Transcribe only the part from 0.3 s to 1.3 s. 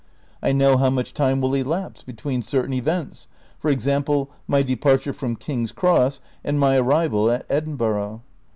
I know how much